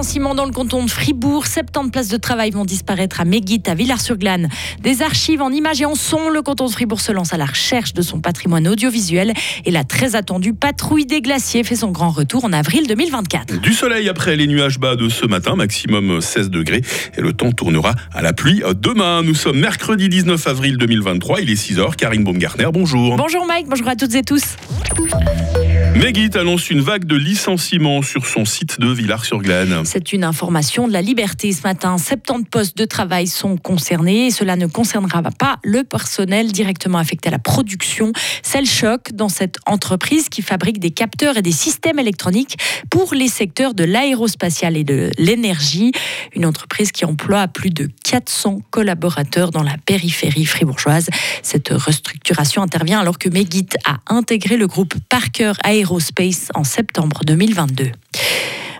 [0.00, 1.46] licenciements dans le canton de Fribourg.
[1.46, 4.48] 70 places de travail vont disparaître à Méguit, à Villars-sur-Glane.
[4.80, 6.30] Des archives en images et en son.
[6.30, 9.34] Le canton de Fribourg se lance à la recherche de son patrimoine audiovisuel.
[9.66, 13.60] Et la très attendue patrouille des glaciers fait son grand retour en avril 2024.
[13.60, 16.80] Du soleil après les nuages bas de ce matin, maximum 16 degrés.
[17.18, 19.22] Et le temps tournera à la pluie demain.
[19.22, 21.42] Nous sommes mercredi 19 avril 2023.
[21.42, 21.94] Il est 6h.
[21.96, 23.16] Karine Baumgartner, bonjour.
[23.16, 24.56] Bonjour Mike, bonjour à toutes et tous.
[26.00, 29.82] Megit annonce une vague de licenciements sur son site de Villars-sur-Glane.
[29.84, 31.98] C'est une information de la liberté ce matin.
[31.98, 37.28] 70 postes de travail sont concernés et cela ne concernera pas le personnel directement affecté
[37.28, 38.14] à la production.
[38.42, 42.56] C'est le choc dans cette entreprise qui fabrique des capteurs et des systèmes électroniques
[42.88, 45.92] pour les secteurs de l'aérospatial et de l'énergie.
[46.34, 51.10] Une entreprise qui emploie plus de 400 collaborateurs dans la périphérie fribourgeoise.
[51.42, 55.52] Cette restructuration intervient alors que Megit a intégré le groupe Parker
[55.90, 57.90] Aerospace en septembre 2022.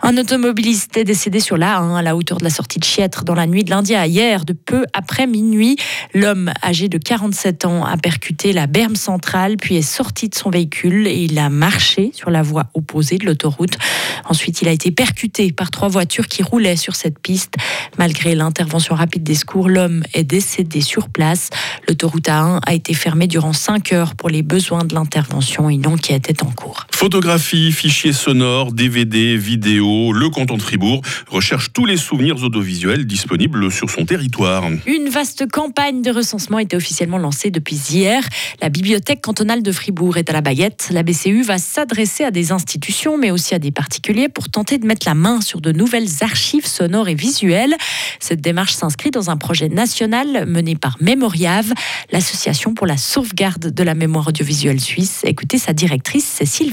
[0.00, 3.24] Un automobiliste est décédé sur la 1 à la hauteur de la sortie de Chiètre
[3.24, 5.76] dans la nuit de lundi à hier, de peu après minuit.
[6.14, 10.50] L'homme âgé de 47 ans a percuté la berme centrale, puis est sorti de son
[10.50, 13.76] véhicule et il a marché sur la voie opposée de l'autoroute.
[14.24, 17.54] Ensuite, il a été percuté par trois voitures qui roulaient sur cette piste.
[17.98, 21.50] Malgré l'intervention rapide des secours, l'homme est décédé sur place.
[21.88, 25.68] L'autoroute A1 a été fermée durant 5 heures pour les besoins de l'intervention.
[25.68, 26.86] Une enquête est en cours.
[26.98, 33.70] Photographie, fichiers sonores, DVD, vidéos le canton de Fribourg recherche tous les souvenirs audiovisuels disponibles
[33.70, 34.64] sur son territoire.
[34.84, 38.24] Une vaste campagne de recensement était officiellement lancée depuis hier.
[38.60, 40.88] La bibliothèque cantonale de Fribourg est à la baguette.
[40.90, 44.84] La BCU va s'adresser à des institutions, mais aussi à des particuliers pour tenter de
[44.84, 47.76] mettre la main sur de nouvelles archives sonores et visuelles.
[48.18, 51.72] Cette démarche s'inscrit dans un projet national mené par Mémoriave,
[52.10, 55.20] l'association pour la sauvegarde de la mémoire audiovisuelle suisse.
[55.24, 56.72] Écoutez sa directrice Cécile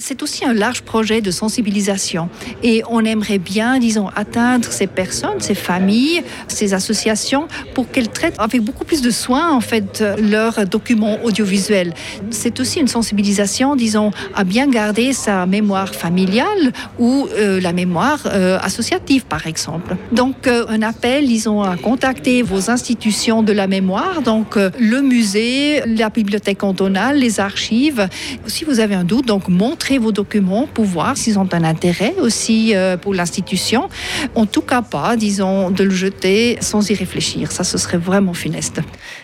[0.00, 2.28] C'est aussi un large projet de sensibilisation
[2.62, 8.38] et on aimerait bien, disons, atteindre ces personnes, ces familles, ces associations pour qu'elles traitent
[8.38, 11.94] avec beaucoup plus de soin en fait leurs documents audiovisuels.
[12.30, 18.20] C'est aussi une sensibilisation, disons, à bien garder sa mémoire familiale ou euh, la mémoire
[18.26, 19.96] euh, associative, par exemple.
[20.12, 25.82] Donc, euh, un appel, disons, à contacter vos institutions de la mémoire, donc le musée,
[25.86, 28.08] la bibliothèque cantonale, les archives.
[28.46, 32.14] Si vous avez un doute, donc montrez vos documents pour voir s'ils ont un intérêt
[32.20, 33.88] aussi euh, pour l'institution.
[34.34, 37.52] En tout cas pas, disons, de le jeter sans y réfléchir.
[37.52, 38.80] Ça, ce serait vraiment funeste.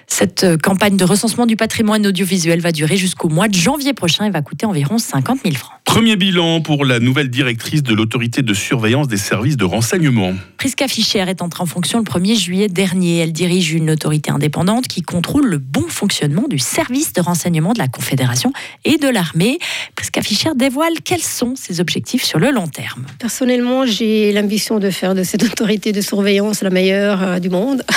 [0.07, 4.25] Cette euh, campagne de recensement du patrimoine audiovisuel va durer jusqu'au mois de janvier prochain
[4.25, 5.75] et va coûter environ 50 000 francs.
[5.85, 10.33] Premier bilan pour la nouvelle directrice de l'autorité de surveillance des services de renseignement.
[10.57, 13.19] Priska Fischer est entrée en fonction le 1er juillet dernier.
[13.19, 17.79] Elle dirige une autorité indépendante qui contrôle le bon fonctionnement du service de renseignement de
[17.79, 18.53] la Confédération
[18.85, 19.59] et de l'armée.
[19.95, 23.07] Priska Fischer dévoile quels sont ses objectifs sur le long terme.
[23.21, 27.85] Personnellement, j'ai l'ambition de faire de cette autorité de surveillance la meilleure euh, du monde.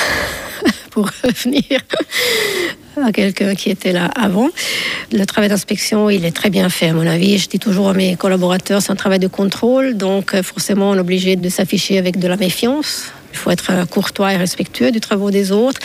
[0.91, 1.81] pour revenir
[3.03, 4.49] à quelqu'un qui était là avant.
[5.11, 7.37] Le travail d'inspection, il est très bien fait, à mon avis.
[7.37, 10.95] Je dis toujours à mes collaborateurs, c'est un travail de contrôle, donc euh, forcément, on
[10.95, 13.11] est obligé de s'afficher avec de la méfiance.
[13.33, 15.79] Il faut être courtois et respectueux du travail des autres.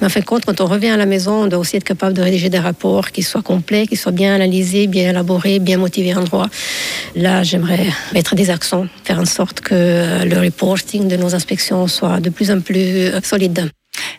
[0.00, 1.84] Mais en fin de compte, quand on revient à la maison, on doit aussi être
[1.84, 5.78] capable de rédiger des rapports qui soient complets, qui soient bien analysés, bien élaborés, bien
[5.78, 6.48] motivés en droit.
[7.16, 12.20] Là, j'aimerais mettre des accents, faire en sorte que le reporting de nos inspections soit
[12.20, 13.70] de plus en plus solide.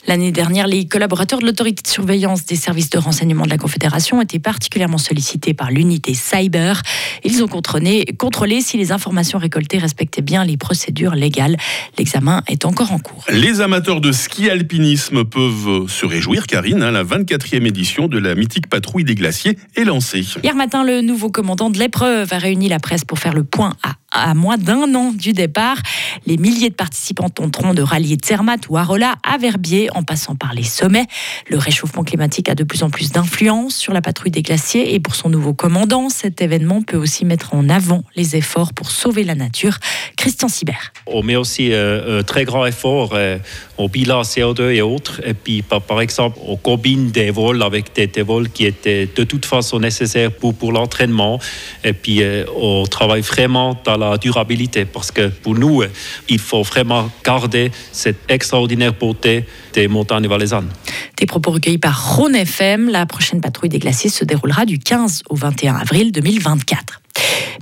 [0.09, 4.19] L'année dernière, les collaborateurs de l'autorité de surveillance des services de renseignement de la Confédération
[4.23, 6.81] étaient particulièrement sollicités par l'unité cyber.
[7.23, 11.57] Ils ont contrôlé, contrôlé si les informations récoltées respectaient bien les procédures légales.
[11.99, 13.23] L'examen est encore en cours.
[13.29, 16.81] Les amateurs de ski alpinisme peuvent se réjouir, Karine.
[16.81, 20.25] Hein, la 24e édition de la mythique patrouille des glaciers est lancée.
[20.43, 23.75] Hier matin, le nouveau commandant de l'épreuve a réuni la presse pour faire le point
[23.83, 25.77] à à moins d'un an du départ.
[26.25, 30.53] Les milliers de participants tenteront de rallier Zermatt ou Arola à Verbier en passant par
[30.53, 31.07] les sommets.
[31.47, 34.99] Le réchauffement climatique a de plus en plus d'influence sur la patrouille des glaciers et
[34.99, 39.23] pour son nouveau commandant, cet événement peut aussi mettre en avant les efforts pour sauver
[39.23, 39.77] la nature.
[40.15, 40.91] Christian Sibert.
[41.05, 43.37] On met aussi euh, un très grand effort euh,
[43.77, 45.21] au bilan CO2 et autres.
[45.25, 49.45] Et puis, par, exemple, on combine des vols avec des, vols qui étaient de toute
[49.45, 51.39] façon nécessaires pour, pour l'entraînement.
[51.83, 55.83] Et puis, euh, on travaille vraiment dans la durabilité parce que pour nous,
[56.27, 60.69] il faut vraiment garder cette extraordinaire beauté des montagnes valaisannes.
[61.17, 62.89] Des propos recueillis par Rhône FM.
[62.89, 67.01] La prochaine patrouille des glaciers se déroulera du 15 au 21 avril 2024.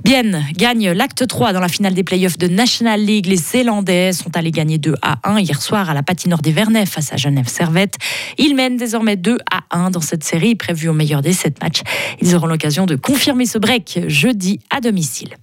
[0.04, 3.26] Bienne gagne l'acte 3 dans la finale des playoffs de National League.
[3.26, 6.86] Les Zélandais sont allés gagner 2 à 1 hier soir à la patinoire des Vernets
[6.86, 7.96] face à Genève Servette.
[8.38, 11.82] Ils mènent désormais 2 à 1 dans cette série prévue au meilleur des 7 matchs.
[12.22, 15.36] Ils auront l'occasion de confirmer ce break jeudi à domicile.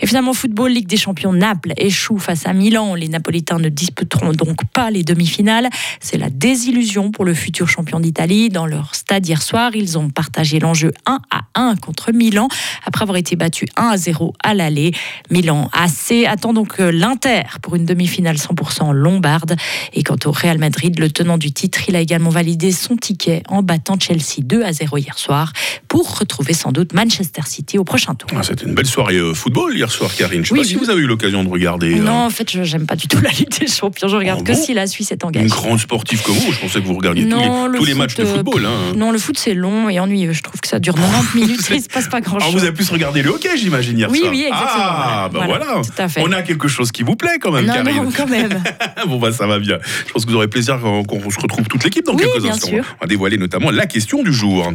[0.00, 2.94] Et finalement, football, Ligue des Champions, Naples échoue face à Milan.
[2.94, 5.68] Les Napolitains ne disputeront donc pas les demi-finales.
[6.00, 8.48] C'est la désillusion pour le futur champion d'Italie.
[8.48, 12.48] Dans leur stade hier soir, ils ont partagé l'enjeu 1 à 1 contre Milan
[12.84, 14.01] après avoir été battus 1 à 0
[14.42, 14.92] à l'aller.
[15.30, 19.56] Milan AC attend donc euh, l'Inter pour une demi-finale 100% lombarde.
[19.92, 23.42] Et quant au Real Madrid, le tenant du titre, il a également validé son ticket
[23.48, 25.52] en battant Chelsea 2 à 0 hier soir
[25.88, 28.28] pour retrouver sans doute Manchester City au prochain tour.
[28.36, 30.42] Ah, C'était une belle soirée euh, football hier soir, Karine.
[30.42, 31.94] Je sais Oui, pas si vous avez eu l'occasion de regarder.
[31.96, 34.08] Non, euh, en fait, je j'aime pas du tout la Ligue des Champions.
[34.08, 35.46] Je regarde Oh que bon si la Suisse est Une engagée.
[35.48, 37.92] grande sportive comme vous, je pensais que vous regardiez tous Non, les, le tous les
[37.92, 38.64] foot, matchs de football.
[38.66, 38.94] Hein.
[38.96, 40.32] Non, le foot c'est long et ennuyeux.
[40.32, 42.60] Je trouve que ça dure 90 minutes et il se passe pas grand Alors chose.
[42.60, 45.46] vous avez plus regardé le hockey, j'imagine, Oui, oui, exactement, Ah, voilà.
[45.46, 45.80] bah Voilà, voilà.
[45.86, 46.22] tout à fait.
[46.24, 47.96] On a quelque chose qui vous plaît quand même, non, Karine.
[48.04, 48.62] non, quand même.
[49.06, 49.78] bon, bah ça va bien.
[50.06, 52.22] Je pense que vous aurez plaisir quand, quand on se retrouve toute l'équipe dans Oui,
[52.24, 52.68] quelques bien instants.
[52.68, 52.84] sûr.
[53.00, 54.72] On va dévoiler notamment la question du jour.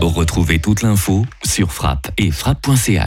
[0.00, 2.98] Retrouvez toute l'info sur frappe et frappe.ch.